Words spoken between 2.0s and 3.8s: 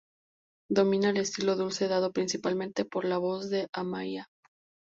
principalmente por la voz de